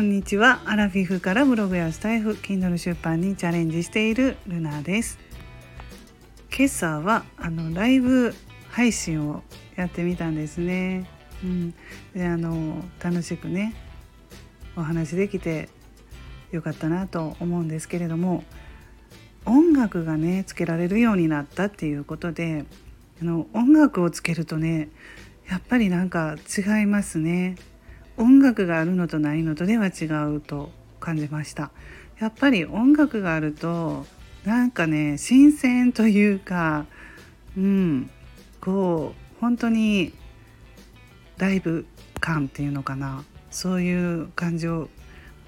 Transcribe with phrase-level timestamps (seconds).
[0.00, 0.62] こんにちは。
[0.64, 5.18] アラフィフからブログやスタイフ Kindle 出版にチャレンジしているルナです。
[6.50, 8.34] 今朝はあのライブ
[8.70, 9.42] 配信を
[9.76, 11.06] やってみたんですね。
[11.44, 11.74] うん。
[12.14, 13.74] であの楽しくね
[14.74, 15.68] お話できて
[16.50, 18.42] よかったなと思うんですけれども
[19.44, 22.64] 音楽がねつけられるようになったっていうことで
[23.20, 24.88] あの音楽をつけるとね
[25.50, 27.56] やっぱりなんか違いますね。
[28.20, 30.04] 音楽があるのとないのとでは違
[30.36, 30.70] うと
[31.00, 31.70] 感じました。
[32.18, 34.04] やっぱり音楽があると
[34.44, 36.84] なんかね新鮮というか
[37.56, 38.10] うん
[38.60, 40.12] こう本当に
[41.38, 41.86] ライブ
[42.20, 43.24] 感っていうのかな。
[43.50, 44.88] そういう感じを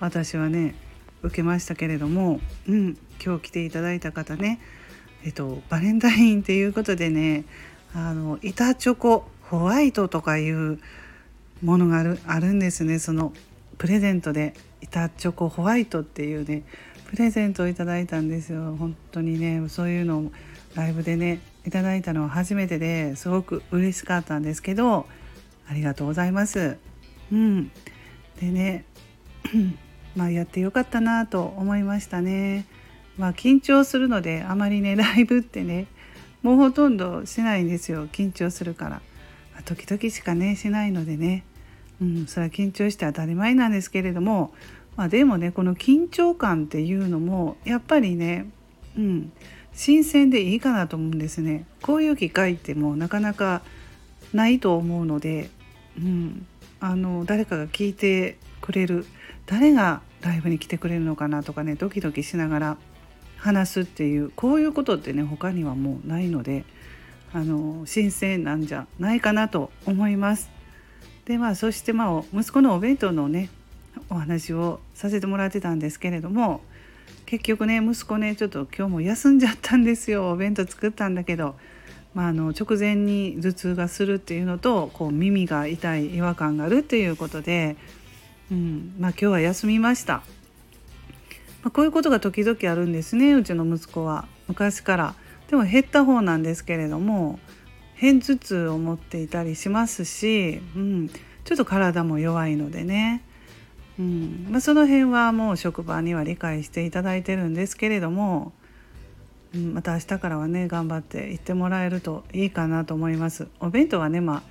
[0.01, 0.75] 私はね
[1.23, 4.61] 受けましたけれども、うん、今日来ていただいた方ね
[5.25, 7.45] えっとバレンタインっていうことでね
[7.95, 10.81] あの板チョコホワイトとかいう
[11.63, 12.99] ものがあるあるんですね。
[12.99, 13.33] その
[13.79, 16.65] プレゼントで板チョコホワイトっていうね
[17.07, 18.77] プレゼントをいただいたんですよ。
[18.77, 20.33] 本当にねそういうのを
[20.75, 25.07] ライブでねいただいたのは初めてですごく嬉しかったんですけど
[25.69, 26.77] ありがとうございます。
[27.31, 27.71] うん。
[28.41, 28.85] でね
[30.17, 32.67] まあやってよかったなと思いましたね。
[33.17, 35.87] まあ緊張するのであまりねライブってね
[36.43, 38.09] もうほとんどしないんですよ。
[38.09, 39.01] 緊張するから、
[39.65, 41.45] 時々しかねしないのでね。
[42.03, 44.53] うん、それは緊張して当たり前なんですけれども、
[44.97, 48.51] まあ、でもねこの緊張感っていうのもやっぱりね、
[48.99, 49.33] うん、
[49.73, 51.65] 新鮮でいいかなと思うんですね。
[51.81, 53.63] こういう機会ってもうなかなか
[54.35, 55.49] ないと思うので、
[55.97, 56.47] うん、
[56.81, 59.07] あの誰かが聞いてくれる
[59.47, 62.77] 誰がライブに来てくれるのかなとかねドキドキしながら
[63.37, 66.65] 話すっていうこういうことってね他にはもうないので
[67.33, 70.51] あの新鮮なんじゃないかなと思います。
[71.27, 73.49] でまあそしてまあ息子のお弁当のね
[74.11, 76.61] お話をさせてもらってたんですけれども
[77.27, 80.31] 結局ね息子ねちょっと今日も休んじゃったんですよ。
[80.31, 81.55] お弁当作ったんだけど、
[82.15, 87.77] まあ、あの直前に頭痛がするっていうのとこう耳が痛い違和感があるっていうことで、
[88.51, 90.15] うんまあ、今日は休みました、
[91.63, 94.27] まあ、こういうことが時々あるんですねうちの息子は。
[94.49, 95.15] 昔から。
[95.49, 97.39] でも減った方なんですけれども
[98.03, 101.09] 片頭痛を持っていたりしますし、うん、
[101.45, 103.23] ちょっと体も弱いのでね、
[103.97, 104.47] うん。
[104.51, 108.53] まあ、その辺はもう職場には理解していただいてるんですけれども、
[109.55, 113.47] うん、また明日からはね頑張って行ってもらえるといいかなと思います。
[113.61, 114.43] お弁当はね、まあ、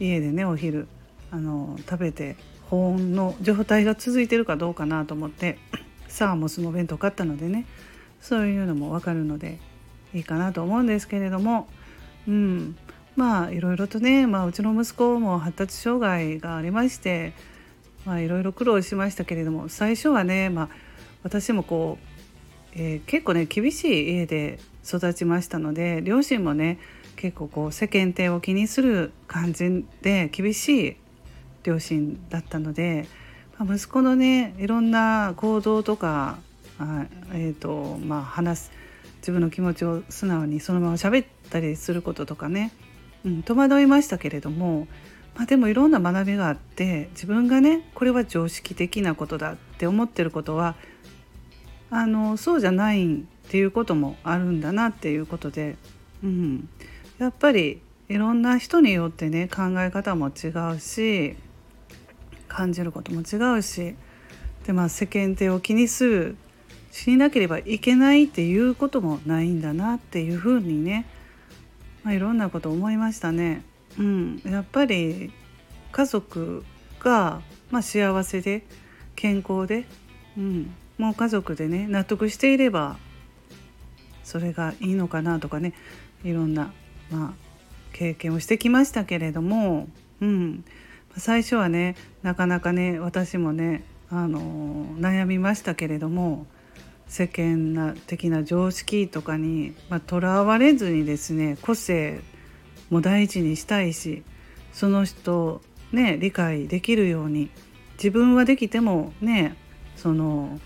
[0.00, 0.88] 家でねお昼
[1.30, 2.34] あの食べて
[2.70, 5.58] 保温の状態が続いてるかどうかなと思って
[6.08, 7.66] サーモスの弁当買ったのでね
[8.20, 9.58] そういうのも分かるので
[10.12, 11.68] いいかなと思うんですけれども、
[12.26, 12.76] うん、
[13.16, 17.32] まあいろいろとね、まあ、うちの息子も発達障害がありまして
[18.04, 20.68] まあいろいろ苦労しましたけれども最初はね、まあ、
[21.22, 26.78] 私もこう、えー、結構ね厳しい家で育ちましたので両親もね
[27.16, 30.96] 結構こう世間体を気にする感じで厳しい
[31.64, 33.08] 両親だったので、
[33.58, 36.38] まあ、息子のねいろんな行動とか
[36.78, 38.72] あ、えーとまあ、話す
[39.18, 42.72] 自分の気持ちを素直にそのまま喋ったりすることとかね
[43.24, 44.86] うん、戸惑いましたけれども、
[45.34, 50.76] まあ、でもいろんな学びがあって自分がねこれは常識的なことだって思ってることは
[51.90, 53.18] あのそうじゃないっ
[53.48, 55.76] ていうこともあるんだなっていうことで、
[56.24, 56.68] うん、
[57.18, 61.36] やっぱりいろんな人によってね考え方も違うし
[62.48, 63.94] 感じることも違うし
[64.66, 66.36] で、まあ、世間体を気にする
[66.90, 71.06] しなければいけないっていうこともないんだなっていうふうにね
[72.06, 73.64] まあ、いろんなこと思いましたね。
[73.98, 75.32] うん、やっぱり
[75.90, 76.64] 家族
[77.00, 78.64] が、まあ、幸せで
[79.16, 79.86] 健康で、
[80.38, 82.96] うん、もう家族でね納得していれば
[84.22, 85.72] それがいいのかなとかね
[86.22, 86.72] いろんな、
[87.10, 87.34] まあ、
[87.92, 89.88] 経験をしてきましたけれども、
[90.20, 90.64] うん、
[91.16, 94.40] 最初はねなかなかね私もねあの
[95.00, 96.46] 悩みましたけれども
[97.08, 99.74] 世間的な常識とかに
[100.06, 102.20] とら、まあ、われずにですね個性
[102.90, 104.22] も大事にしたいし
[104.72, 105.62] その人
[105.92, 107.50] ね理解できるように
[107.94, 109.56] 自分はできてもね
[109.96, 110.60] その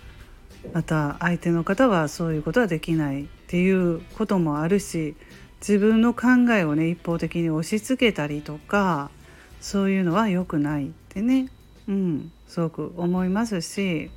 [0.74, 5.14] また相手の方はそういうことはできないっていうこともあるし
[5.60, 9.10] 自分の考えをね一方的に押し付けたりとか
[9.60, 11.48] そういうのは良くないってね、
[11.86, 14.10] うん、すごく思いますし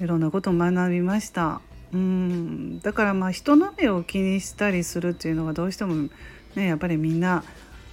[0.00, 1.60] いろんなことを学びました。
[1.92, 2.80] うん。
[2.80, 6.08] だからまあ人の目を気にしたりするっていうのはどうしても
[6.56, 7.44] ねやっぱりみんな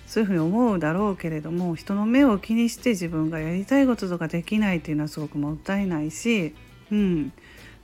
[0.07, 6.53] そういうふうに思うだろうけれども人の目を気にして自分がやりたいこととかできないっていうのはすごくもったいないし、
[6.91, 7.31] うん、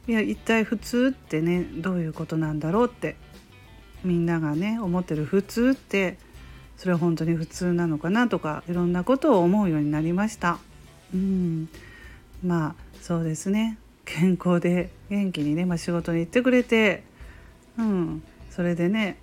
[0.08, 3.16] いや一体普通ってねどういうことなんだろうって
[4.04, 6.18] みんながね思ってる普通って
[6.75, 10.60] それは本当に普通なのかなとかいろんなことを思うようになりました。
[11.13, 11.70] うん、
[12.46, 13.78] まあそうですね。
[14.07, 17.04] 健康で元気にね、まあ、仕事に行ってくれて、
[17.77, 19.19] うん、それでね、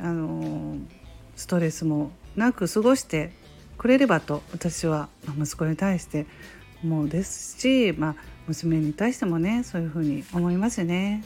[0.00, 0.76] あの
[1.36, 3.32] ストレスもなく過ごして
[3.76, 6.26] くれればと私は息子に対して
[6.84, 8.14] 思うですし、まあ、
[8.46, 11.24] 娘に対してもねそういうふうに思いますね。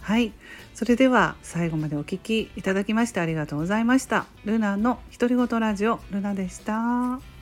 [0.00, 0.32] はい。
[0.72, 4.26] それでは最後までお聴きいただきましてありがとうございました。
[4.44, 7.35] ルナの独り言ラジオルナでした。